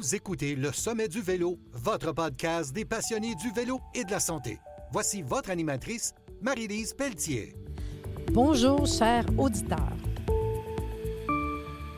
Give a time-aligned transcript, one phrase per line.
[0.00, 4.18] Vous écoutez Le Sommet du Vélo, votre podcast des passionnés du vélo et de la
[4.18, 4.58] santé.
[4.92, 7.54] Voici votre animatrice, Marie-Lise Pelletier.
[8.32, 9.98] Bonjour, chers auditeurs.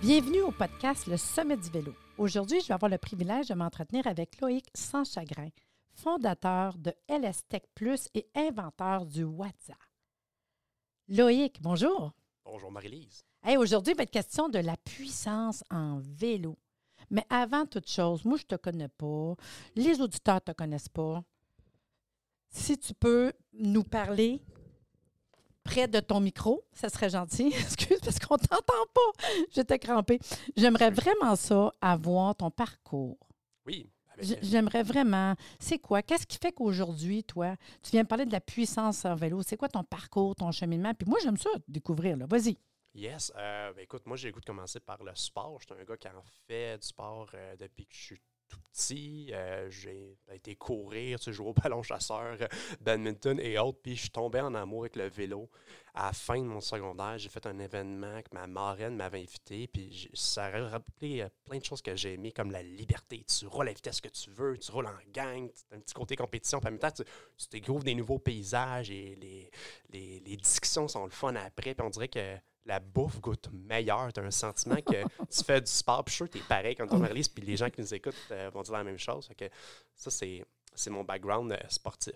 [0.01, 1.95] Bienvenue au podcast Le Sommet du vélo.
[2.19, 5.51] Aujourd'hui, je vais avoir le privilège de m'entretenir avec Loïc Sans Chagrin,
[5.95, 9.79] fondateur de LS Tech Plus et inventeur du WhatsApp.
[11.07, 12.11] Loïc, bonjour.
[12.45, 13.23] Bonjour Marie-Lise.
[13.45, 16.57] Hey, Aujourd'hui, il va être question de la puissance en vélo.
[17.13, 19.37] Mais avant toute chose, moi, je ne te connais pas.
[19.77, 21.23] Les auditeurs ne te connaissent pas.
[22.49, 24.41] Si tu peux nous parler
[25.63, 27.49] près de ton micro, ça serait gentil.
[27.61, 29.29] Excuse, parce qu'on ne t'entend pas.
[29.55, 30.19] Je t'ai crampé.
[30.57, 33.19] J'aimerais vraiment ça, avoir ton parcours.
[33.67, 33.91] Oui.
[34.41, 35.35] J'aimerais vraiment.
[35.59, 36.01] C'est quoi?
[36.03, 39.43] Qu'est-ce qui fait qu'aujourd'hui, toi, tu viens me parler de la puissance en vélo?
[39.43, 40.95] C'est quoi ton parcours, ton cheminement?
[40.95, 42.17] Puis moi, j'aime ça, découvrir.
[42.27, 42.57] Vas-y.
[42.95, 43.33] Yes.
[43.37, 45.59] euh, ben, écoute, moi, j'ai le goût de commencer par le sport.
[45.61, 48.61] Je suis un gars qui en fait du sport euh, depuis que je suis tout
[48.71, 49.31] petit.
[49.33, 52.37] Euh, j'ai été courir, tu sais, jouer au ballon chasseur,
[52.83, 53.79] badminton et autres.
[53.83, 55.49] Puis je suis tombé en amour avec le vélo.
[55.95, 59.69] À la fin de mon secondaire, j'ai fait un événement que ma marraine m'avait invité.
[59.69, 63.25] Puis ça a rappelé plein de choses que j'ai aimées, comme la liberté.
[63.25, 65.81] Tu roules à la vitesse que tu veux, tu roules en gang, tu as un
[65.81, 66.61] petit côté compétition.
[66.61, 69.51] Puis en même temps, tu, tu découvres des nouveaux paysages et les,
[69.89, 71.75] les, les discussions sont le fun après.
[71.75, 74.13] Puis on dirait que la bouffe goûte meilleur.
[74.13, 76.05] Tu as un sentiment que tu fais du sport.
[76.05, 77.29] Puis tu es pareil quand tu Marie-Lise.
[77.29, 79.29] Puis les gens qui nous écoutent euh, vont dire la même chose.
[79.95, 82.15] Ça, c'est c'est mon background euh, sportif.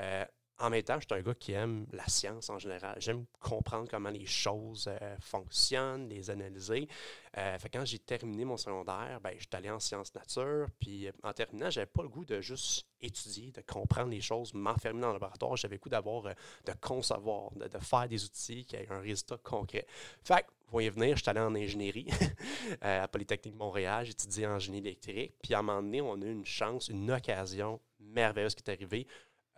[0.00, 0.24] Euh,
[0.58, 2.96] en même temps, je suis un gars qui aime la science en général.
[3.00, 6.88] J'aime comprendre comment les choses euh, fonctionnent, les analyser.
[7.36, 10.66] Euh, quand j'ai terminé mon secondaire, ben, je suis allé en sciences nature.
[10.78, 14.54] Puis euh, en terminant, j'avais pas le goût de juste étudier, de comprendre les choses,
[14.54, 15.56] m'enfermer dans le laboratoire.
[15.56, 19.86] J'avais le goût d'avoir, de concevoir, de, faire des outils qui aient un résultat concret.
[20.22, 22.08] Fait que, voyez venir, je suis allé en ingénierie
[22.80, 25.34] à Polytechnique Montréal, étudié en génie électrique.
[25.42, 28.72] Puis à un moment donné, on a eu une chance, une occasion merveilleuse qui est
[28.72, 29.06] arrivée.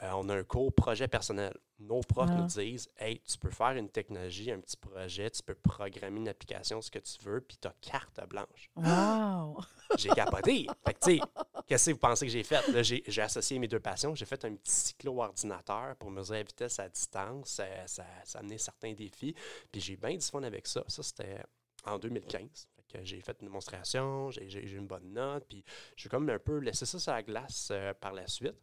[0.03, 1.57] Euh, on a un cours projet personnel.
[1.79, 2.35] Nos profs Ah.
[2.37, 6.29] nous disent Hey, tu peux faire une technologie, un petit projet, tu peux programmer une
[6.29, 8.71] application, ce que tu veux, puis tu as carte blanche.
[8.75, 9.61] Wow!
[9.99, 10.67] J'ai capoté.
[10.85, 11.21] Fait que, tu sais,
[11.69, 12.67] qu'est-ce que vous pensez que j'ai fait?
[12.69, 14.15] Là, j'ai, j'ai associé mes deux passions.
[14.17, 17.51] J'ai fait un petit cyclo-ordinateur pour mesurer la vitesse à distance.
[17.51, 19.35] Ça, ça, ça a amené certains défis.
[19.71, 20.83] Puis j'ai bien du fun avec ça.
[20.89, 21.41] Ça, c'était
[21.85, 22.69] en 2015.
[22.77, 25.45] Fait que j'ai fait une démonstration, j'ai, j'ai- une bonne note.
[25.49, 25.65] Puis
[25.97, 28.57] j'ai comme un peu laissé ça sur la glace euh, par la suite.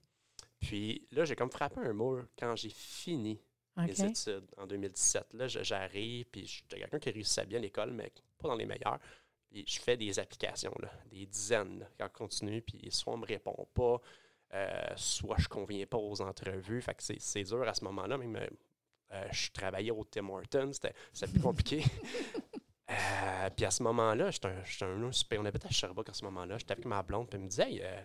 [0.61, 3.41] Puis là, j'ai comme frappé un mur quand j'ai fini
[3.75, 5.33] mes études en 2017.
[5.33, 8.99] Là, j'arrive, puis j'étais quelqu'un qui réussissait bien à l'école, mais pas dans les meilleurs.
[9.49, 13.17] Puis je fais des applications, là, des dizaines, là, quand je continue, puis soit on
[13.17, 13.99] me répond pas,
[14.53, 16.81] euh, soit je conviens pas aux entrevues.
[16.81, 18.17] Fait que c'est, dur à ce moment-là.
[18.17, 18.47] Même, euh,
[19.13, 20.93] euh, je travaillais au Tim Hortons, c'était,
[21.27, 21.83] plus compliqué.
[22.89, 26.25] Euh, puis à ce moment-là, j'étais un, un super- on habitait à Sherbrooke à ce
[26.25, 26.57] moment-là.
[26.57, 28.01] J'étais avec ma blonde, puis elle me disait, Hey, euh,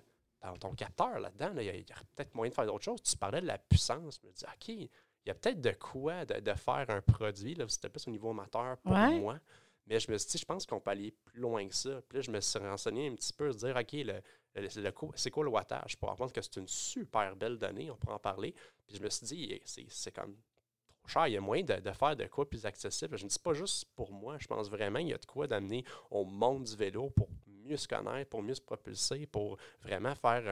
[0.47, 3.03] dans ton capteur là-dedans, là, il y a, il peut-être moyen de faire d'autres choses.
[3.03, 4.19] Tu parlais de la puissance.
[4.23, 4.89] Je me dis, OK, il
[5.27, 7.55] y a peut-être de quoi de, de faire un produit.
[7.55, 9.19] Là, c'était plus au niveau amateur pour Ouais.
[9.19, 9.39] moi.
[9.89, 12.01] Mais je me suis dit, je pense qu'on peut aller plus loin que ça.
[12.09, 14.21] Puis là, je me suis renseigné un petit peu, se dire, OK, le,
[14.57, 15.97] le- c'est quoi le wattage?
[15.97, 18.53] Pour apprendre que c'est une super belle donnée, on pourra en parler.
[18.87, 20.35] Puis je me suis dit, c'est, c'est comme
[20.99, 21.29] trop cher.
[21.29, 23.17] Il y a moyen de, de faire de quoi plus accessible.
[23.17, 24.37] Je ne dis pas juste pour moi.
[24.41, 27.29] Je pense vraiment qu'il y a de quoi d'amener au monde du vélo pour
[27.67, 30.43] mieux se connaître, pour mieux se propulser, pour vraiment faire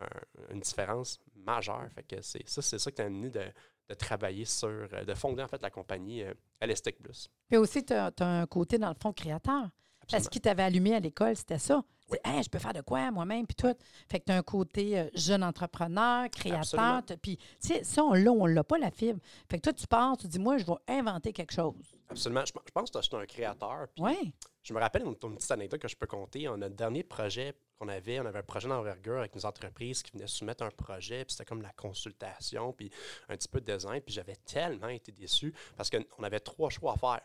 [0.00, 1.88] un- un- une différence majeure.
[1.94, 3.44] Fait que c'est ça, c'est ça qui t'a amené de,
[3.88, 7.28] de travailler sur, euh, de fonder en fait la compagnie euh, Alestec Plus.
[7.48, 9.68] Puis aussi, tu as, un côté, dans le fond, créateur.
[10.10, 11.76] Parce qu'il t'avait allumé à l'école, c'était ça.
[12.10, 12.18] Oui.
[12.24, 13.72] C'est, Hey, je peux faire de quoi moi-même, puis tout.
[14.10, 17.02] Fait que tu as un côté euh, jeune entrepreneur, créateur.
[17.22, 19.20] Puis, tu sais, ça, on l'a, on l'a pas, la fibre.
[19.48, 21.74] Fait que toi, tu pars, tu dis, moi, je vais inventer quelque chose.
[22.10, 22.44] Absolument.
[22.44, 23.86] Je, je pense que c'est un créateur.
[23.98, 24.34] Oui.
[24.62, 26.48] Je me rappelle une, une petite anecdote que je peux compter.
[26.48, 30.02] On a le dernier projet qu'on avait, on avait un projet d'envergure avec une entreprise
[30.02, 32.90] qui venait soumettre un projet, puis c'était comme la consultation, puis
[33.28, 36.92] un petit peu de design, puis j'avais tellement été déçu parce qu'on avait trois choix
[36.92, 37.20] à faire.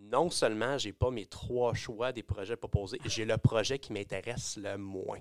[0.00, 4.56] Non seulement j'ai pas mes trois choix des projets proposés, j'ai le projet qui m'intéresse
[4.56, 5.20] le moins.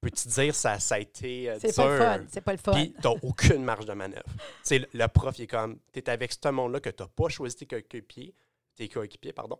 [0.00, 2.24] Peux-tu dire ça, ça a été euh, C'est pas le fun.
[2.28, 2.72] C'est pas le fun.
[2.72, 4.24] Puis, tu aucune marge de manœuvre.
[4.70, 7.28] Le, le prof, il est comme, tu es avec ce monde-là que tu n'as pas
[7.28, 8.34] choisi tes coéquipiers,
[8.76, 9.58] tes coéquipiers, pardon.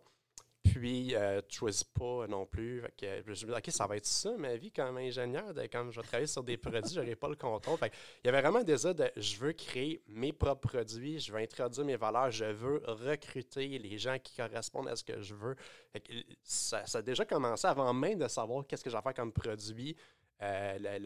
[0.71, 2.81] Puis, euh, tu ne choisis pas non plus.
[2.81, 5.53] Fait que, je me dis, OK, ça va être ça, ma vie comme ingénieur.
[5.53, 7.77] De, quand je vais travailler sur des produits, je n'aurai pas le contrôle.
[7.77, 11.19] Fait que, il y avait vraiment un désir de, je veux créer mes propres produits,
[11.19, 15.21] je veux introduire mes valeurs, je veux recruter les gens qui correspondent à ce que
[15.21, 15.55] je veux.
[15.91, 19.01] Fait que, ça, ça a déjà commencé avant même de savoir qu'est-ce que je vais
[19.01, 19.95] faire comme produit.
[20.41, 20.99] Euh,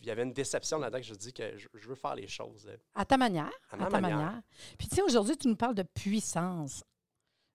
[0.00, 2.26] il y avait une déception là-dedans que je dis que je, je veux faire les
[2.26, 2.66] choses.
[2.94, 3.52] À ta manière.
[3.70, 4.16] À ta manière.
[4.16, 4.42] manière.
[4.78, 6.82] Puis, tu sais, aujourd'hui, tu nous parles de puissance.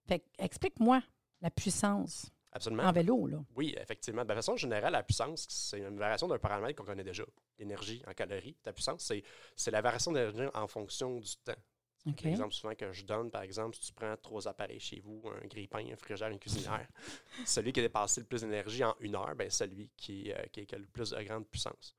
[0.06, 1.02] Fait explique-moi
[1.40, 2.30] la puissance.
[2.52, 2.84] Absolument.
[2.84, 3.44] en vélo, là.
[3.54, 4.24] Oui, effectivement.
[4.24, 7.24] De façon générale, la puissance, c'est une variation d'un paramètre qu'on connaît déjà.
[7.58, 8.54] L'énergie en calories.
[8.62, 9.22] Ta puissance, c'est,
[9.54, 11.52] c'est la variation d'énergie en fonction du temps.
[12.06, 12.22] OK.
[12.22, 15.46] L'exemple souvent que je donne, par exemple, si tu prends trois appareils chez vous, un
[15.46, 16.88] grille-pain, un frigère, une cuisinière,
[17.44, 20.64] celui qui a dépassé le plus d'énergie en une heure, ben, celui qui, euh, qui,
[20.64, 21.96] qui a le plus de grande puissance.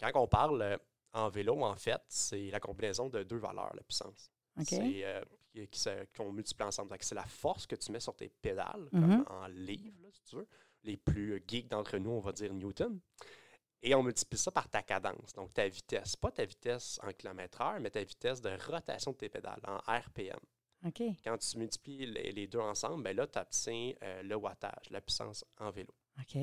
[0.00, 0.76] Quand on parle euh,
[1.12, 4.30] en vélo, en fait, c'est la combinaison de deux valeurs, la puissance.
[4.62, 5.22] C'est euh,
[5.64, 6.96] qui, qu'on multiplie ensemble.
[7.00, 9.24] C'est la force que tu mets sur tes pédales, Mhm.
[9.24, 10.46] comme en livres, là, si tu veux.
[10.84, 13.00] Les plus geeks d'entre nous, on va dire Newton.
[13.82, 16.16] Et on multiplie ça par ta cadence, donc ta vitesse.
[16.16, 20.38] Pas ta vitesse en kilomètre-heure, mais ta vitesse de rotation de tes pédales, en RPM.
[20.84, 21.02] OK.
[21.24, 25.00] Quand tu multiplies les, les deux ensemble, ben là, tu obtiens euh, le wattage, la
[25.00, 25.92] puissance en vélo.
[26.20, 26.38] OK.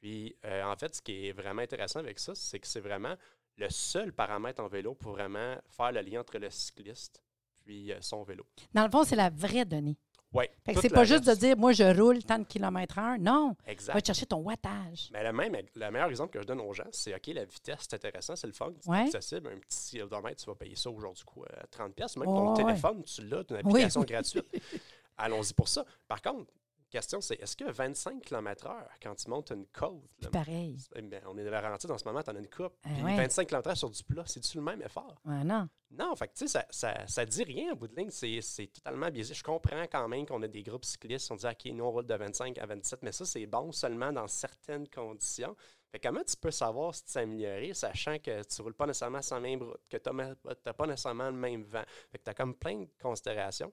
[0.00, 3.16] Puis, euh, en fait, ce qui est vraiment intéressant avec ça, c'est que c'est vraiment
[3.56, 7.22] le seul paramètre en vélo pour vraiment faire le lien entre le cycliste
[7.64, 8.44] puis euh, son vélo.
[8.74, 9.96] Dans le fond, c'est la vraie donnée.
[10.34, 10.44] Oui.
[10.80, 13.18] C'est pas juste de dire, moi, je roule tant de kilomètres heure.
[13.18, 13.54] Non.
[13.66, 13.92] Exact.
[13.92, 15.10] Va chercher ton wattage.
[15.12, 17.80] Mais le, même, le meilleur exemple que je donne aux gens, c'est OK, la vitesse,
[17.82, 19.00] c'est intéressant, c'est le fun, c'est Ouais.
[19.02, 19.50] accessible.
[19.54, 21.92] Un petit odomètre, tu vas payer ça aujourd'hui, quoi, à 30$.
[21.92, 22.64] pièces Même Oh, ton ouais.
[22.64, 24.06] téléphone, tu l'as, tu as une application oui.
[24.06, 24.46] gratuite.
[25.18, 25.84] Allons-y pour ça.
[26.08, 26.50] Par contre,
[26.92, 30.78] question, c'est est-ce que 25 km/h, quand tu montes une côte, là, Pareil.
[30.94, 32.90] eh ben, on est de la en ce moment, tu en as une coupe, Ah
[32.94, 33.16] puis ouais.
[33.16, 35.20] 25 km/h sur du plat, c'est-tu le même effort?
[35.24, 35.68] Non.
[35.90, 38.08] Non, fait tu sais, ça, ça, ça dit rien au bout de ligne.
[38.10, 39.34] C'est totalement biaisé.
[39.34, 41.30] Je comprends quand même qu'on a des groupes cyclistes.
[41.30, 44.10] On dit, OK, nous, on roule de 25 à 27, mais ça, c'est bon seulement
[44.10, 45.54] dans certaines conditions.
[45.90, 49.20] Fait comment tu peux savoir si tu t'es amélioré, sachant que tu roules pas nécessairement
[49.30, 51.84] la même route, que tu n'as pas nécessairement le même vent?
[52.10, 53.70] Fait que tu as comme plein de considérations.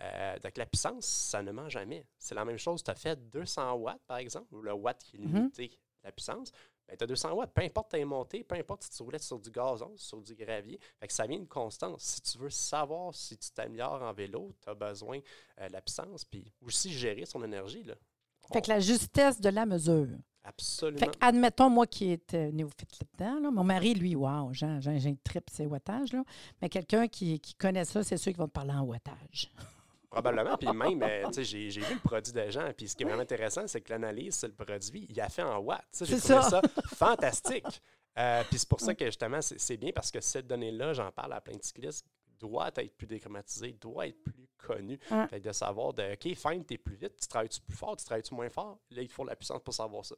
[0.00, 2.06] Euh, donc, la puissance, ça ne ment jamais.
[2.18, 2.82] C'est la même chose.
[2.84, 5.34] Tu as fait 200 watts, par exemple, ou le watt qui est Mhm.
[5.34, 6.52] limité, la puissance.
[6.86, 9.38] Ben, tu as 200 watts, peu importe ta montée, peu importe si tu roulais sur
[9.38, 10.78] du gazon, sur du gravier.
[11.00, 12.02] Fait que ça vient une constance.
[12.02, 15.18] Si tu veux savoir si tu t'améliores en vélo, tu as besoin
[15.60, 17.82] euh, de la puissance, puis aussi gérer son énergie.
[17.82, 17.94] Là.
[18.52, 20.08] Fait que la justesse de la mesure.
[20.44, 20.98] Absolument.
[20.98, 24.66] Fait que, admettons, moi qui est euh, néophyte là-dedans, là, mon mari, lui, wow, j'ai
[24.66, 26.24] une trip, c'est wattage, là.
[26.62, 29.50] Mais quelqu'un qui, qui connaît ça, c'est sûr qu'il va te parler en wattage.
[30.10, 30.56] Probablement.
[30.56, 32.70] Puis même, euh, tu sais, j'ai j'ai vu le produit des gens.
[32.76, 35.42] Puis ce qui est vraiment intéressant, c'est que l'analyse sur le produit, il a fait
[35.42, 35.84] en watts.
[36.00, 36.50] J'ai C'est trouvé ça.
[36.50, 36.62] ça,
[36.96, 37.82] fantastique.
[38.18, 41.12] Euh, puis c'est pour ça que justement, c'est c'est bien parce que cette donnée-là, j'en
[41.12, 42.04] parle à plein de cyclistes,
[42.40, 44.34] doit être plus déchromatisée, doit être plus.
[44.68, 45.26] Ouais.
[45.30, 48.34] Fait de savoir de OK, fine, t'es plus vite, tu travailles-tu plus fort, tu travailles-tu
[48.34, 48.78] moins fort?
[48.90, 50.14] Là, il faut la puissance pour savoir ça.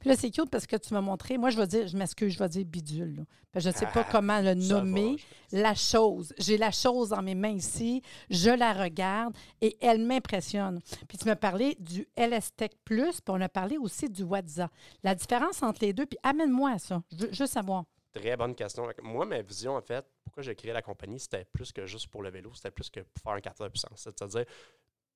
[0.00, 2.32] Puis là, c'est cute parce que tu m'as montré, moi, je vais dire, je m'excuse,
[2.32, 3.22] je vais dire bidule, là.
[3.52, 5.16] Parce que je ne sais pas Ah, comment le nommer.
[5.52, 6.34] va, la chose.
[6.38, 10.80] J'ai la chose dans mes mains ici, je la regarde et elle m'impressionne.
[11.08, 14.70] Puis tu m'as parlé du LS-Tech Plus, puis on a parlé aussi du WhatsApp.
[15.02, 17.02] La différence entre les deux, puis amène-moi à ça.
[17.12, 17.84] Je veux juste savoir.
[18.12, 18.86] Très bonne question.
[19.02, 22.20] Moi, ma vision, en fait, pourquoi j'ai créé la compagnie, c'était plus que juste pour
[22.20, 24.00] le vélo, c'était plus que pour faire un capteur de puissance.
[24.00, 24.44] C'est-à-dire,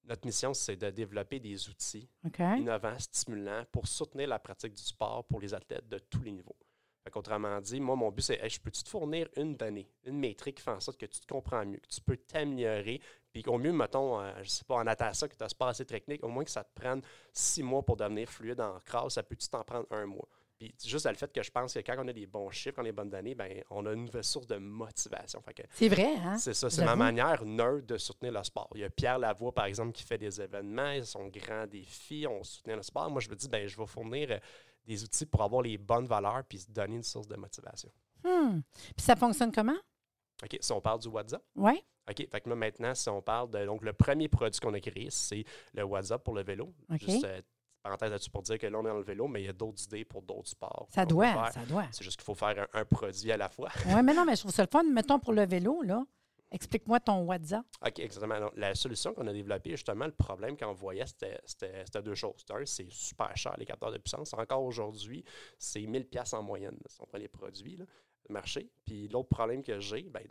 [0.04, 2.08] notre mission, c'est de développer des outils
[2.60, 6.54] innovants, stimulants pour soutenir la pratique du sport pour les athlètes de tous les niveaux.
[7.02, 10.20] Fait qu'autrement dit, moi, mon but, c'est Hey, je peux-tu te fournir une donnée, une
[10.20, 13.00] métrique qui fait en sorte que tu te comprends mieux, que tu peux t'améliorer,
[13.32, 15.84] puis au mieux, mettons, euh, je sais pas, en natation, que tu as pas assez
[15.84, 19.24] technique, au moins que ça te prenne six mois pour devenir fluide en crasse, ça
[19.24, 20.28] peut-tu t'en prendre un mois?
[20.58, 22.82] Puis juste le fait que je pense que quand on a des bons chiffres, quand
[22.82, 25.40] on a des bonnes données, ben, on a une nouvelle source de motivation.
[25.70, 26.36] C'est vrai, hein?
[26.36, 28.68] c'est ça, c'est ma manière nerd de soutenir le sport.
[28.74, 32.42] Il y a Pierre Lavoie, par exemple, qui fait des événements, son grand défi, on
[32.42, 33.08] soutient le sport.
[33.08, 34.38] Moi, je me dis, ben, je vais fournir euh,
[34.84, 37.90] des outils pour avoir les bonnes valeurs puis se donner une source de motivation.
[38.24, 38.60] Hmm.
[38.96, 39.78] Puis ça fonctionne comment?
[40.42, 41.42] OK, si on parle du WhatsApp?
[41.54, 41.80] Oui?
[42.10, 43.64] OK, fait que là, maintenant, si on parle de.
[43.66, 46.72] Donc, le premier produit qu'on a créé, c'est le WhatsApp pour le vélo.
[46.90, 47.00] OK.
[47.00, 47.42] Juste, euh,
[47.82, 49.52] parenthèse là-dessus pour dire que là, on est dans le vélo, mais il y a
[49.52, 50.88] d'autres idées pour d'autres sports.
[50.90, 51.86] Ça doit, ça doit.
[51.92, 53.70] C'est juste qu'il faut faire un, un produit à la fois.
[53.86, 54.82] Oui, mais non, mais je trouve ça le fun.
[54.84, 56.04] Mettons pour le vélo, là.
[56.50, 57.66] Explique-moi ton WhatsApp.
[57.86, 58.40] OK, exactement.
[58.40, 62.42] Donc, la solution qu'on a développée, justement, le problème qu'on voyait, c'était- deux choses.
[62.50, 64.32] Un, c'est super cher, les capteurs de puissance.
[64.32, 65.22] Encore aujourd'hui,
[65.58, 67.84] c'est 1000 pièces en moyenne, là, si on prend les produits, là,
[68.28, 68.70] le marché.
[68.86, 70.26] Puis l'autre problème que j'ai, ben,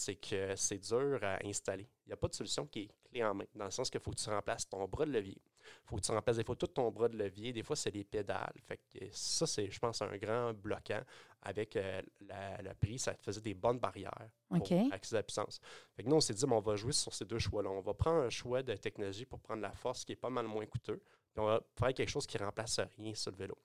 [0.00, 1.88] c'est que c'est dur à installer.
[2.06, 3.98] Il n'y a pas de solution qui est clé en main, dans le sens qu'il
[4.00, 5.40] faut que tu remplaces ton bras de levier.
[5.40, 7.52] Il faut que tu remplaces des fois tout ton bras de levier.
[7.52, 8.54] Des fois, c'est les pédales.
[8.64, 11.02] Fait que ça, c'est, je pense, un grand bloquant.
[11.42, 14.72] Avec euh, la- le prix, ça faisait des bonnes barrières pour OK.
[14.92, 15.60] accéder à la puissance.
[15.96, 17.68] Fait que nous, on s'est dit, bon, on va jouer sur ces deux choix-là.
[17.70, 20.46] On va prendre un choix de technologie pour prendre la force qui est pas mal
[20.46, 20.98] moins coûteux.
[21.32, 23.56] Puis on va faire quelque chose qui remplace rien sur le vélo.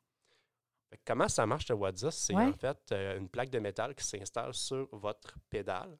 [0.89, 2.11] Fait que comment ça marche le WhatsApp?
[2.11, 2.43] C'est Ouais.
[2.45, 5.97] en fait euh, une plaque de métal qui s'installe sur votre pédale,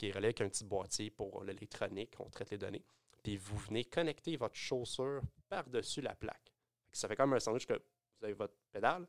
[0.00, 2.82] qui est reliée avec un petit boîtier pour l'électronique, on traite les données.
[3.22, 6.54] Puis vous venez connecter votre chaussure par-dessus la plaque.
[6.90, 9.06] Ça fait comme un sandwich que vous avez votre pédale,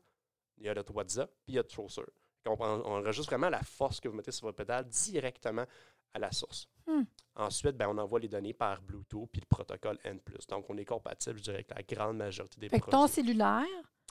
[0.58, 2.10] il y a notre WhatsApp, puis il y a votre chaussure.
[2.44, 5.64] On, on enregistre vraiment la force que vous mettez sur votre pédale directement
[6.12, 6.68] à la source.
[6.86, 7.04] Hmm.
[7.36, 10.20] Ensuite, ben, on envoie les données par Bluetooth puis le protocole N+.
[10.50, 12.90] Donc, on est compatible, je dirais, avec la grande majorité des Fait produits.
[12.98, 13.64] ton cellulaire,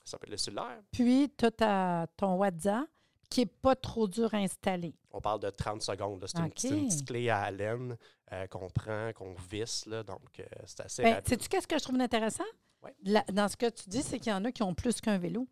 [0.03, 0.81] Ça peut être le cellulaire.
[0.91, 2.89] puis tu as ton WhatsApp
[3.31, 4.93] qui n'est pas trop dur à installer.
[5.09, 6.23] On parle de 30 secondes.
[6.27, 7.97] C'est une, petite clé à laine
[8.31, 9.85] euh, qu'on prend, qu'on visse.
[9.87, 12.43] Là, donc, euh, c'est assez Ben, sais-tu qu'est-ce que je trouve intéressant?
[12.83, 12.93] Ouais.
[13.03, 15.17] La- dans ce que tu dis, c'est qu'il y en a qui ont plus qu'un
[15.17, 15.47] vélo.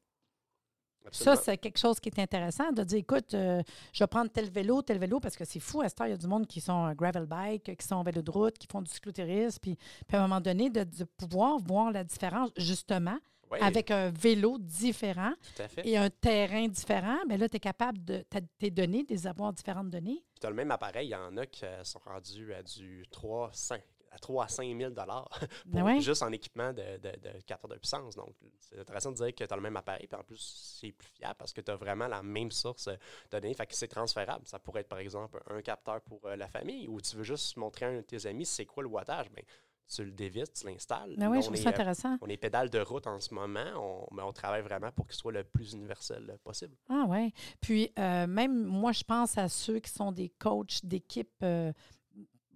[1.06, 1.36] Absolument.
[1.38, 4.50] Ça, c'est quelque chose qui est intéressant de dire, écoute, euh, je vais prendre tel
[4.50, 6.46] vélo, tel vélo, parce que c'est fou, à cette heure, il y a du monde
[6.46, 9.78] qui sont gravel bike, qui sont en vélo de route, qui font du cyclotourisme, puis,
[10.06, 13.18] puis à un moment donné, de, de pouvoir voir la différence, justement,
[13.60, 15.88] Avec un vélo différent tout à fait.
[15.88, 18.24] et un terrain différent, bien là, tu es capable de,
[18.58, 20.24] tes données, de les avoir différentes données.
[20.34, 22.64] Puis tu as le même appareil, il y en a qui euh, sont rendus à
[22.64, 25.30] du 3, 5, à 3 à 5 000 pour
[25.66, 26.00] Ben ouais.
[26.02, 28.16] juste en équipement de, de, de capteur de puissance.
[28.16, 30.92] Donc, c'est intéressant de dire que tu as le même appareil, puis en plus, c'est
[30.92, 32.98] plus fiable parce que tu as vraiment la même source de
[33.32, 33.54] données.
[33.54, 34.46] Fait que c'est transférable.
[34.48, 37.58] Ça pourrait être, par exemple, un capteur pour euh, la famille ou tu veux juste
[37.58, 39.30] montrer à un de tes amis c'est quoi le wattage.
[39.32, 39.44] Bien,
[39.90, 41.16] tu le dévisses, tu l'installes.
[41.18, 42.18] Ben oui, Là, je on trouve est, ça euh, intéressant.
[42.22, 43.66] on est pédale de route en ce moment.
[43.76, 46.76] On, mais on travaille vraiment pour qu'il soit le plus universel euh, possible.
[46.90, 47.32] Ah ouais.
[47.60, 51.74] Puis euh, même moi, je pense à ceux qui sont des coachs d'équipe, euh,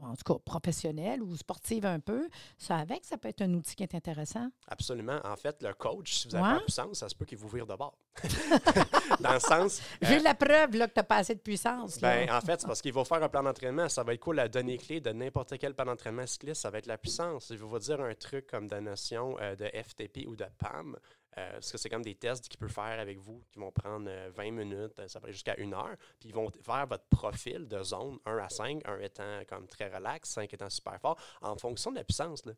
[0.03, 2.27] en tout cas professionnels ou sportives un peu.
[2.57, 4.49] Ça avec, ça peut être un outil qui est intéressant.
[4.67, 5.19] Absolument.
[5.23, 6.53] En fait, le coach, si vous avez Ouais.
[6.53, 7.97] pas de puissance, ça se peut qu'il vous vire de bord.
[9.19, 9.81] Dans le sens.
[10.01, 11.99] J'ai euh, la preuve là, que tu n'as pas assez de puissance.
[11.99, 13.89] ben, en fait, c'est parce qu'il va faire un plan d'entraînement.
[13.89, 16.61] Ça va être quoi la donnée clé de n'importe quel plan d'entraînement cycliste?
[16.61, 17.47] Ça va être la puissance.
[17.49, 20.95] Il va vous dire un truc comme de notion euh, de FTP ou de PAM.
[21.37, 24.07] Euh, parce que c'est comme des tests qu'il peut faire avec vous qui vont prendre
[24.09, 25.95] euh, 20 minutes, euh, ça peut aller jusqu'à une heure.
[26.19, 29.93] Puis ils vont faire votre profil de zone 1 à 5, 1 étant comme très
[29.93, 32.45] relax, 5 étant super fort, en fonction de la puissance.
[32.45, 32.53] Là.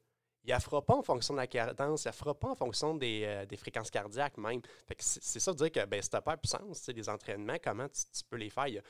[0.47, 2.93] Il ne fera pas en fonction de la cadence, il ne fera pas en fonction
[2.95, 4.61] des, euh, des fréquences cardiaques même.
[4.99, 7.87] C'est ça de dire que ben, si tu n'as pas la puissance, les entraînements, comment
[7.89, 8.67] tu, tu peux les faire?
[8.67, 8.81] Il y, a,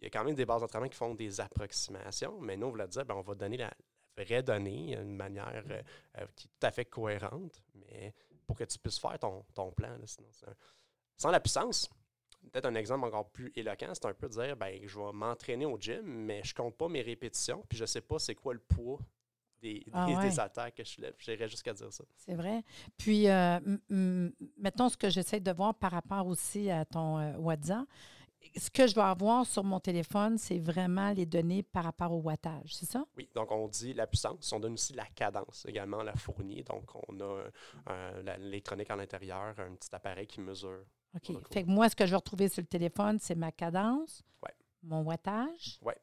[0.00, 2.72] il y a quand même des bases d'entraînement qui font des approximations, mais nous, on
[2.72, 3.70] va dire, ben, on va donner la,
[4.16, 5.82] la vraie donnée d'une manière euh,
[6.18, 8.12] euh, qui est tout à fait cohérente, mais
[8.50, 9.90] pour que tu puisses faire ton, ton plan.
[9.90, 10.54] là, sinon, un-
[11.16, 11.88] Sans la puissance,
[12.50, 15.66] peut-être un exemple encore plus éloquent, c'est un peu de dire, ben, je vais m'entraîner
[15.66, 18.58] au gym, mais je compte pas mes répétitions, puis je sais pas c'est quoi le
[18.58, 18.98] poids
[19.62, 20.22] des, Ah des, ouais.
[20.30, 21.14] des attaques que je lève.
[21.18, 22.02] J'irais jusqu'à dire ça.
[22.16, 22.64] C'est vrai.
[22.96, 23.60] Puis, euh,
[24.56, 27.86] mettons ce que j'essaie de voir par rapport aussi à ton euh, WhatsApp.
[28.56, 32.20] Ce que je vais avoir sur mon téléphone, c'est vraiment les données par rapport au
[32.20, 33.04] wattage, c'est ça?
[33.16, 36.62] Oui, donc on dit la puissance, on donne aussi la cadence également, la fournit.
[36.64, 37.44] Donc on a
[37.90, 40.84] euh, l'électronique à l'intérieur, un petit appareil qui mesure.
[41.14, 41.32] OK.
[41.52, 44.54] Fait que moi, ce que je vais retrouver sur le téléphone, c'est ma cadence, Ouais.
[44.82, 45.78] mon wattage.
[45.82, 45.96] Ouais.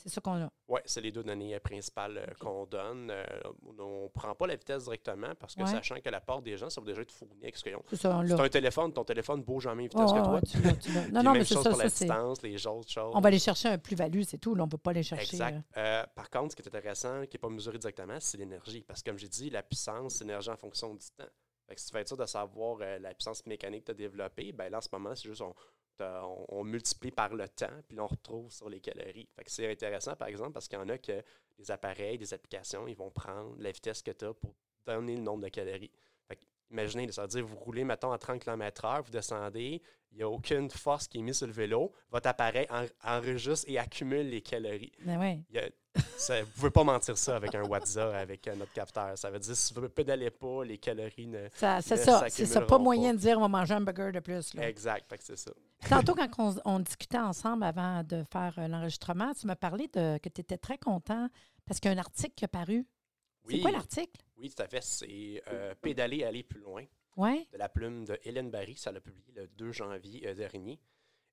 [0.00, 0.50] C'est ça qu'on a.
[0.68, 3.10] Oui, c'est les deux données principales euh, qu'on donne.
[3.10, 3.24] Euh,
[3.66, 5.66] on ne prend pas la vitesse directement parce que Ouais.
[5.70, 7.82] sachant que la part des gens, ça va déjà être fourni avec ce qu'ils ont.
[7.90, 10.40] C'est ça, un téléphone, ton téléphone bouge même vitesse Oh, que toi.
[10.42, 11.08] tu l'as, tu l'as.
[11.10, 13.12] Non, non, mais c'est ça, pour ça, la distance, les autres choses.
[13.14, 14.54] On va aller chercher un plus-value, c'est tout.
[14.54, 15.34] Là, on ne peut pas aller chercher.
[15.36, 15.56] Exact.
[15.76, 18.84] euh, Euh, par contre, ce qui est intéressant, qui n'est pas mesuré directement, c'est l'énergie.
[18.86, 21.24] Parce que, comme j'ai dit, la puissance, c'est l'énergie en fonction du temps.
[21.66, 23.90] Fait que si tu veux être sûr de savoir euh, la puissance mécanique que tu
[23.92, 25.52] as développée, ben là, en ce moment, c'est juste on,
[25.98, 29.28] t'as- on, multiplie par le temps, puis on retrouve sur les calories.
[29.46, 31.22] C'est intéressant, par exemple, parce qu'il y en a que
[31.58, 34.54] des appareils, des applications, ils vont prendre la vitesse que tu as pour
[34.86, 35.90] donner le nombre de calories.
[36.70, 40.28] Imaginez, ça veut dire vous roulez, mettons, à 30 km/h, vous descendez, il n'y a
[40.28, 44.40] aucune force qui est mise sur le vélo, votre appareil en- enregistre et accumule les
[44.40, 44.92] calories.
[45.04, 45.40] Ben ouais.
[45.50, 45.68] Il y a-
[46.16, 49.16] ça- vous ne pouvez pas mentir ça avec un WhatsApp, avec un autre capteur.
[49.18, 51.48] Ça veut dire si vous ne pédalez pas, les calories ne.
[51.54, 52.24] Ça- C'est ça.
[52.30, 52.60] C'est ça.
[52.60, 53.16] Pas accumulera moyen pas.
[53.16, 54.54] de dire on va manger un burger de plus.
[54.54, 54.68] Là.
[54.68, 55.52] Exact, fait que c'est ça.
[55.88, 60.18] Tantôt, quand on, on discutait ensemble avant de faire euh, l'enregistrement, tu m'as parlé de,
[60.18, 61.28] que tu étais très content
[61.66, 62.86] parce qu'il y a un article qui est paru.
[63.48, 64.20] C'est quoi l'article?
[64.38, 64.82] oui, tout à fait.
[64.82, 66.84] C'est euh, Pédaler, aller plus loin
[67.16, 68.76] de la plume de Hélène Barry.
[68.76, 70.78] Ça l'a publié le 2 janvier euh, dernier.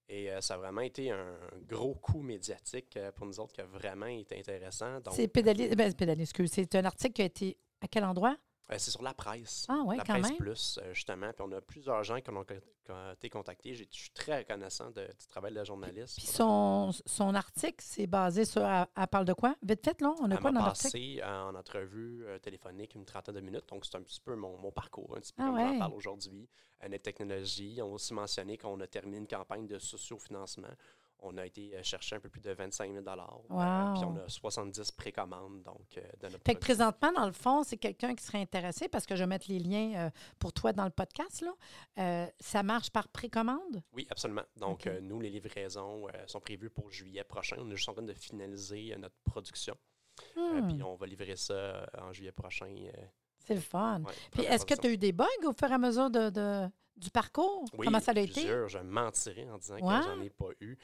[0.08, 1.36] Et euh, ça a vraiment été un
[1.68, 5.00] gros coup médiatique pour nous autres qui a vraiment été intéressant.
[5.12, 5.76] C'est pédalier.
[5.76, 6.52] Ben, pédalier, excuse.
[6.52, 7.58] C'est un article qui a été.
[7.82, 8.38] À quel endroit?
[8.72, 9.66] Euh, c'est sur la presse.
[9.70, 10.38] Ah, oui, la quand presse même?
[10.38, 11.32] plus, euh, justement.
[11.34, 13.74] Puis on a plusieurs gens qui ont, qui ont été contactés.
[13.76, 16.18] Je suis très reconnaissant de- du travail de la journaliste.
[16.18, 18.64] Puis son, son article, c'est basé sur.
[18.66, 19.56] Elle, parle de quoi?
[19.62, 20.92] Vite fait, là, on a Elle quoi dans l'article?
[20.92, 23.68] passé en entrevue euh, téléphonique une trentaine de minutes.
[23.70, 25.68] Donc, c'est un petit peu mon, mon parcours, un petit peu Ah comme ouais.
[25.74, 26.48] j'en parle aujourd'hui.
[26.84, 27.80] Euh, notre technologie.
[27.82, 30.68] On a aussi mentionné qu'on a terminé une campagne de sociofinancement.
[31.20, 33.16] On a été euh, chercher un peu plus de 25 000 euh,
[33.50, 33.94] Wow.
[33.94, 37.64] Puis on a 70 précommandes donc, euh, de notre Fait que présentement, dans le fond,
[37.64, 40.72] c'est quelqu'un qui serait intéressé, parce que je vais mettre les liens euh, pour toi
[40.74, 41.54] dans le podcast, là.
[42.00, 43.82] Euh, ça marche par précommande?
[43.94, 44.44] Oui, absolument.
[44.58, 47.56] Donc, euh, nous, les livraisons euh, sont prévues pour juillet prochain.
[47.60, 49.76] On est juste en train de finaliser euh, notre production.
[50.38, 52.68] Euh, Hmm, puis on va livrer ça euh, en juillet prochain.
[52.68, 52.92] euh,
[53.40, 54.02] c'est le fun.
[54.02, 56.30] ouais, Puis est-ce que tu as eu des bugs au fur et à mesure de,
[56.30, 56.68] de-
[56.98, 57.66] du parcours?
[57.78, 58.32] Oui, Comment ça a été?
[58.32, 58.68] plusieurs.
[58.70, 60.00] Je mentirais en disant Ouais.
[60.00, 60.78] que j'en ai pas eu.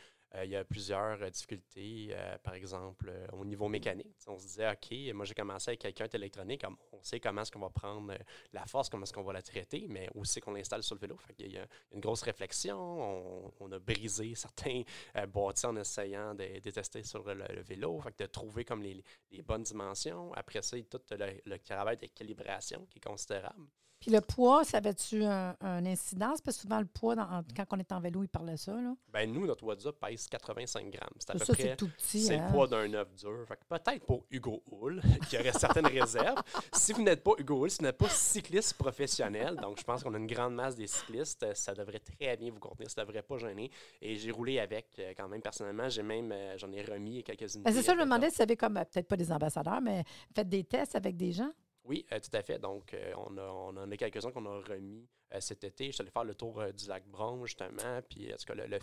[0.44, 4.16] Il y a plusieurs difficultés, par exemple, au niveau mécanique.
[4.28, 7.60] on se disait, OK, moi j'ai commencé avec quelqu'un électronique, on sait comment est-ce qu'on
[7.60, 8.14] va prendre
[8.54, 11.18] la force, comment est-ce qu'on va la traiter, mais aussi qu'on l'installe sur le vélo.
[11.18, 13.52] Fait il y a une grosse réflexion.
[13.60, 14.84] On, a brisé certains
[15.28, 18.02] boîtiers en essayant de, de tester sur le, vélo.
[18.18, 19.04] De trouver comme les,
[19.44, 20.34] bonnes dimensions.
[20.34, 23.68] Après tout le travail de calibration qui est considérable.
[24.02, 26.42] Puis le poids, ça avait-tu un, incidence?
[26.42, 28.74] Parce que souvent, le poids, quand on est en vélo, il parlait ça.
[28.74, 28.96] Là.
[29.14, 31.10] Ben nous, notre WhatsApp pèse 85 grammes.
[31.20, 31.76] C'est à peu ça, près.
[31.76, 32.22] Tout petit.
[32.22, 32.48] C'est hein?
[32.48, 33.46] le poids d'un œuf dur.
[33.70, 36.42] peut-être pour Hugo Hull, qui aurait certaines réserves.
[36.74, 40.04] Si vous n'êtes pas Hugo Hull, si vous n'êtes pas cycliste professionnel, donc je pense
[40.04, 42.90] qu'on a une grande masse des cyclistes, ça devrait très bien vous contenir.
[42.90, 43.70] Ça ne devrait pas gêner.
[44.02, 45.90] Et j'ai roulé avec euh, quand même personnellement.
[45.90, 48.44] J'ai même, euh, j'en ai remis quelques ben, c'est ça, je me demandais si vous
[48.44, 50.04] avez comme, euh, peut-être pas des ambassadeurs, mais
[50.36, 51.52] faites des tests avec des gens.
[51.92, 52.58] Oui, euh, tout à fait.
[52.58, 55.88] Donc, euh, on, a, on en a quelques-uns qu'on a remis euh, cet été.
[55.88, 58.00] Je suis allé faire le tour du lac Bron, justement.
[58.10, 58.80] Puis, en tout cas, le,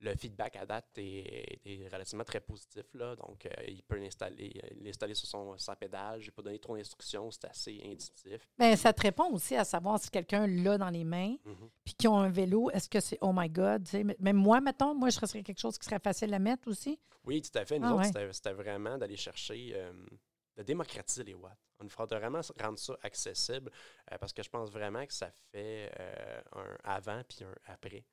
[0.00, 2.84] le, feedback à date est, relativement très positif.
[2.94, 3.16] Là.
[3.16, 6.20] Donc, il peut l'installer, l'installer sur son, sa pédale.
[6.20, 7.28] Je n'ai pas donné trop d'instructions.
[7.32, 8.48] C'est assez intuitif.
[8.56, 11.70] Bien, ça te répond aussi à savoir si quelqu'un l'a dans les mains, mm-hmm.
[11.84, 13.88] puis qui ont un vélo, est-ce que c'est oh my God?
[14.20, 17.00] Même moi, mettons, moi, je serais quelque chose qui serait facile à mettre aussi.
[17.24, 17.80] Oui, tout à fait.
[17.80, 19.74] Nous ah autres, c'était, vraiment d'aller chercher
[20.56, 21.58] de démocratiser les watts.
[21.80, 23.70] On faudra vraiment rendre ça accessible
[24.10, 28.04] euh, parce que je pense vraiment que ça fait euh, un avant puis un après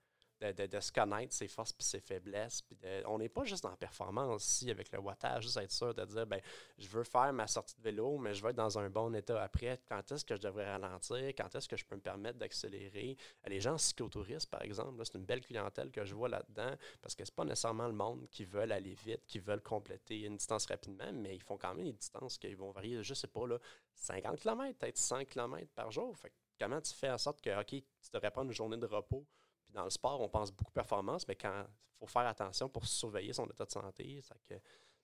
[0.41, 2.63] de, se connaître ses forces et ses faiblesses.
[3.05, 6.25] on n'est pas juste en performance ici avec le wattage, juste être sûr de dire
[6.25, 6.41] ben,
[6.77, 9.41] je veux faire ma sortie de vélo, mais je veux être dans un bon état
[9.41, 9.79] après.
[9.87, 11.17] Quand est-ce que je devrais ralentir?
[11.37, 13.17] Quand est-ce que je peux me permettre d'accélérer?
[13.47, 17.15] Les gens en cyclotourisme, par exemple, c'est une belle clientèle que je vois là-dedans parce
[17.15, 20.65] que c'est pas nécessairement le monde qui veut aller vite, qui veulent compléter une distance
[20.67, 23.57] rapidement, mais ils font quand même des distances qui vont varier, je sais pas, là,
[23.95, 26.15] 50 km, peut-être 100 km par jour.
[26.17, 29.25] Fait comment tu fais en sorte que, OK, tu devrais prendre une journée de repos
[29.73, 33.33] dans le sport, on pense beaucoup performance, mais quand il faut faire attention pour surveiller
[33.33, 34.21] son état de santé,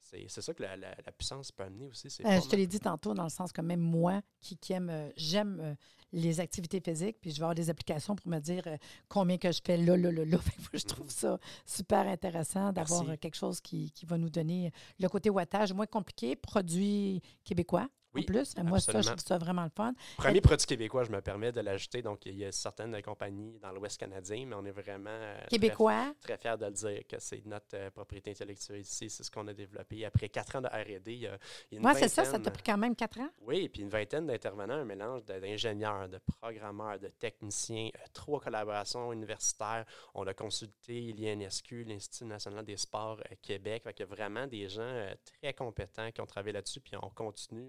[0.01, 2.07] c'est ça que la, puissance peut amener aussi.
[2.23, 5.09] Ben, je te l'ai dit tantôt, dans le sens que même moi, qui, aime, euh,
[5.17, 5.75] j'aime euh,
[6.11, 9.51] les activités physiques, puis je vais avoir des applications pour me dire euh, combien que
[9.51, 10.37] je fais là, là, là, là.
[10.73, 11.37] je trouve mm-hmm.
[11.37, 15.87] ça super intéressant d'avoir quelque chose qui, qui, va nous donner le côté wattage moins
[15.87, 17.87] compliqué, produit québécois
[18.23, 18.55] plus.
[18.63, 19.93] Moi, ça, je trouve ça vraiment le fun.
[20.17, 22.01] Premier produit québécois, je me permets de l'ajouter.
[22.01, 26.13] Donc, il y a certaines compagnies dans l'Ouest canadien, mais on est vraiment euh, québécois?
[26.21, 29.09] Très, fiers de le dire que c'est notre euh, propriété intellectuelle ici.
[29.09, 30.05] C'est ce qu'on a développé.
[30.05, 31.37] Après quatre ans de RD, il y a,
[31.71, 33.29] une c'est ça, ça t'a pris quand même quatre ans?
[33.41, 38.39] Oui, et puis une vingtaine d'intervenants, un mélange d'ingénieurs, de programmeurs, de techniciens, euh, trois
[38.39, 39.85] collaborations universitaires.
[40.13, 43.83] On a consulté l'INSQ, l'Institut national des sports Québec.
[43.85, 45.05] il y a vraiment des gens
[45.39, 47.67] très compétents qui ont travaillé là-dessus, puis on continue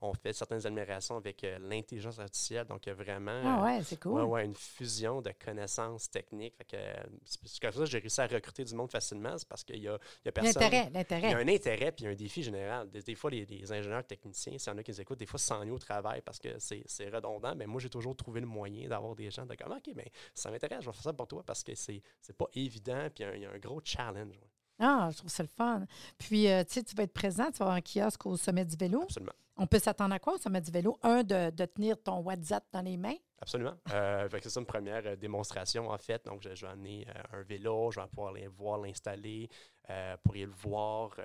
[0.00, 2.66] on fait certaines admirations avec euh, l'intelligence artificielle.
[2.66, 4.22] Donc, il y a vraiment ah ouais, c'est cool.
[4.22, 6.56] ouais, une fusion de connaissances techniques.
[6.56, 9.36] Fait que, euh, c'est comme ça que j'ai réussi à recruter du monde facilement.
[9.36, 10.62] C'est parce qu'il y a, il y a personne.
[10.62, 11.28] L'intérêt, l'intérêt.
[11.28, 12.88] Il y a un intérêt puis un défi général.
[12.90, 15.70] Des, fois, les, ingénieurs techniciens, s'il y en a qui nous écoutent, des fois, s'ennuient
[15.70, 17.54] au travail parce que c'est, redondant.
[17.56, 20.50] Mais moi, j'ai toujours trouvé le moyen d'avoir des gens de comme, OK, mais ça
[20.50, 23.42] m'intéresse, je vais faire ça pour toi parce que c'est, c'est pas évident puis il
[23.42, 24.38] y, a un gros challenge.
[24.78, 25.86] Ah, je trouve ça le fun.
[26.18, 28.64] Puis, euh, tu sais, tu vas être présent, tu vas avoir un kiosque au sommet
[28.64, 29.02] du vélo.
[29.02, 29.32] Absolument.
[29.58, 30.34] On peut s'attendre à quoi?
[30.34, 30.98] Au sommet du vélo?
[31.02, 33.16] Un, de, tenir ton WhatsApp dans les mains?
[33.40, 33.74] Absolument.
[33.92, 36.24] Euh, c'est ça une première euh, démonstration, en fait.
[36.24, 39.48] Donc, je, vais amener un vélo, je vais pouvoir les voir l'installer,
[40.22, 41.16] pour y le voir,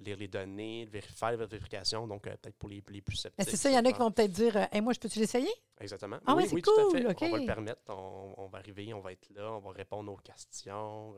[0.00, 2.06] lire les données, faire la vérification.
[2.06, 3.48] Donc, peut-être pour les, plus sceptiques.
[3.48, 5.52] C'est ça, il y en a qui vont peut-être dire hey, Moi, je peux-tu l'essayer?
[5.80, 6.18] Exactement.
[6.26, 6.74] Ah oui, c'est cool.
[6.74, 7.26] Tout à fait.
[7.26, 7.82] On va le permettre.
[7.88, 11.14] On, on, va arriver, on va être là, on va répondre aux questions.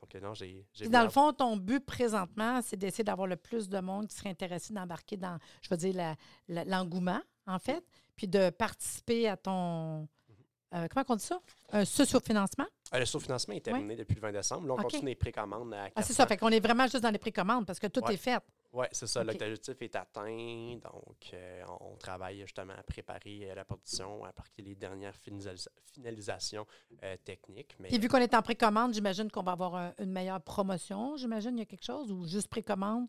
[0.00, 0.66] Donc, non, j'ai.
[0.88, 4.30] Dans le fond, ton but présentement, c'est d'essayer d'avoir le plus de monde qui serait
[4.30, 6.16] intéressé d'embarquer dans, je veux dire,
[6.48, 7.84] l'engouement, en fait,
[8.16, 10.08] puis de participer à ton.
[10.74, 11.38] Euh, comment on dit ça?
[11.70, 12.66] Un sous-financement?
[12.94, 14.66] Euh, le sous-financement est terminé depuis le 20 décembre.
[14.68, 16.26] Là, on continue les précommandes à Ah, c'est ça.
[16.26, 18.42] Fait qu'on est vraiment juste dans les précommandes parce que tout est fait.
[18.72, 19.22] Oui, c'est ça.
[19.22, 20.78] L'objectif est atteint.
[20.82, 25.14] Donc, euh, on travaille justement à préparer euh, la production, à partir les dernières
[25.92, 26.66] finalisations
[27.02, 27.76] euh, techniques.
[27.78, 31.16] Mais, vu qu'on est en précommande, j'imagine qu'on va avoir une meilleure promotion.
[31.16, 33.08] J'imagine il y a quelque chose ou juste précommande,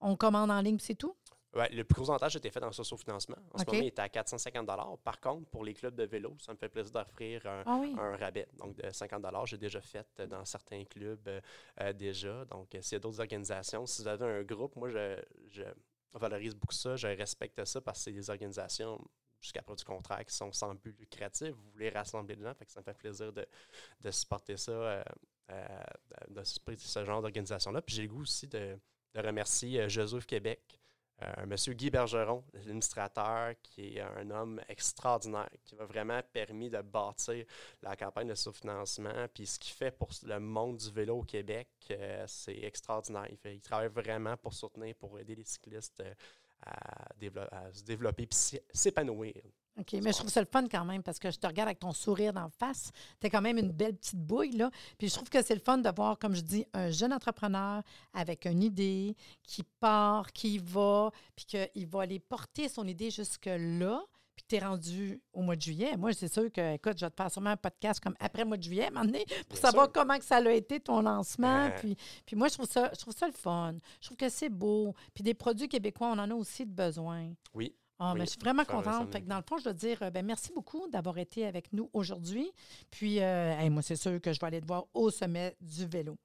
[0.00, 1.16] on commande en ligne, c'est tout?
[1.56, 3.36] Ouais, le plus gros avantage a été fait dans le socio-financement.
[3.54, 4.66] En ce moment, il est à 450
[5.02, 8.46] Par contre, pour les clubs de vélo, ça me fait plaisir d'offrir un, ah rabais.
[8.58, 11.40] Donc, de 50 J'ai déjà fait dans certains clubs euh,
[11.80, 12.44] euh, déjà.
[12.44, 15.62] Donc, euh, s'il y a d'autres organisations, si vous avez un groupe, moi, je,
[16.12, 16.94] valorise beaucoup ça.
[16.96, 19.02] Je respecte ça parce que c'est des organisations
[19.40, 21.52] jusqu'à preuve du contraire, qui sont sans but lucratif.
[21.52, 23.46] Vous voulez rassembler des gens, fait que ça me fait plaisir de,
[24.10, 25.04] supporter ça,
[26.28, 27.80] de supporter ce genre d'organisation-là.
[27.80, 28.78] Puis j'ai le goût aussi de,
[29.14, 30.78] remercier Joseph Québec,
[31.22, 36.80] euh, Monsieur Guy Bergeron, l'administrateur, qui est un homme extraordinaire, qui m'a vraiment permis de
[36.82, 37.46] bâtir
[37.82, 39.26] la campagne de sous-financement.
[39.32, 43.28] Puis ce qu'il fait pour le monde du vélo au Québec, euh, c'est extraordinaire.
[43.44, 46.14] Il, travaille vraiment pour soutenir, pour aider les cyclistes euh,
[46.66, 47.08] à,
[47.52, 49.34] à se développer et s'épanouir.
[49.78, 51.80] OK, mais je trouve ça le fun quand même parce que je te regarde avec
[51.80, 52.90] ton sourire d'en face.
[53.20, 54.70] Tu es quand même une belle petite bouille, là.
[54.98, 57.82] Puis je trouve que c'est le fun de voir, comme je dis, un jeune entrepreneur
[58.14, 64.02] avec une idée qui part, qui va, puis qu'il va aller porter son idée jusque-là.
[64.34, 65.96] Puis tu es rendu au mois de juillet.
[65.96, 68.48] Moi, c'est sûr que, écoute, je vais te faire sûrement un podcast comme après le
[68.48, 69.02] mois de juillet, à
[69.48, 71.70] pour savoir comment que ça a été ton lancement.
[71.78, 73.74] Puis, puis moi, je trouve, ça, je trouve ça le fun.
[74.00, 74.94] Je trouve que c'est beau.
[75.14, 77.32] Puis des produits québécois, on en a aussi de besoin.
[77.54, 77.74] Oui.
[77.98, 79.10] Ah, je suis vraiment contente.
[79.26, 82.50] dans le fond, je dois dire euh, ben, merci beaucoup d'avoir été avec nous aujourd'hui.
[82.90, 86.16] Puis, euh, moi, c'est sûr que je vais aller te voir au sommet du vélo.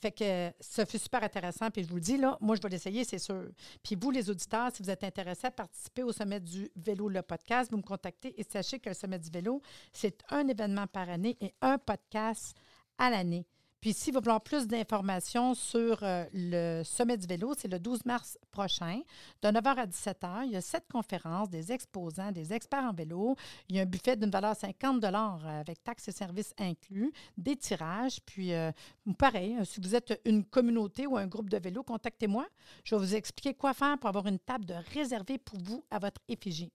[0.00, 1.70] Fait que ça fut super intéressant.
[1.70, 3.48] Puis je vous le dis, là, moi, je vais l'essayer, c'est sûr.
[3.82, 7.22] Puis vous, les auditeurs, si vous êtes intéressés à participer au Sommet du vélo, le
[7.22, 11.08] podcast, vous me contactez et sachez que le Sommet du vélo, c'est un événement par
[11.08, 12.56] année et un podcast
[12.98, 13.46] à l'année.
[13.80, 18.04] Puis si vous voulez plus d'informations sur euh, le sommet du vélo, c'est le 12
[18.04, 19.00] mars prochain,
[19.42, 20.42] de 9h à 17h.
[20.44, 23.36] Il y a sept conférences, des exposants, des experts en vélo.
[23.68, 28.18] Il y a un buffet d'une valeur 50 avec taxes et services inclus, des tirages.
[28.26, 28.70] Puis, euh,
[29.18, 32.46] pareil, euh, si vous êtes une communauté ou un groupe de vélo, contactez-moi.
[32.84, 35.98] Je vais vous expliquer quoi faire pour avoir une table de réservée pour vous à
[35.98, 36.70] votre effigie.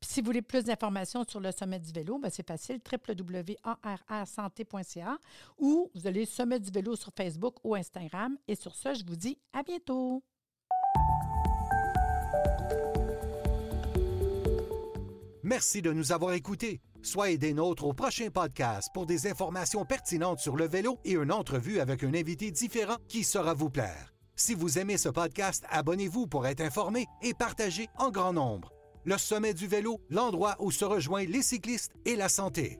[0.00, 5.18] Puis si vous voulez plus d'informations sur le sommet du vélo, ben, c'est facile, www.arrsanté.ca
[5.58, 8.36] ou vous allez Sommet du vélo sur Facebook ou Instagram.
[8.46, 10.22] Et sur ce, je vous dis à bientôt.
[15.42, 16.80] Merci de nous avoir écoutés.
[17.02, 21.32] Soyez des nôtres au prochain podcast pour des informations pertinentes sur le vélo et une
[21.32, 24.14] entrevue avec un invité différent qui saura vous plaire.
[24.36, 28.72] Si vous aimez ce podcast, abonnez-vous pour être informé et partagez en grand nombre
[29.04, 32.78] le sommet du vélo, l'endroit où se rejoignent les cyclistes et la santé.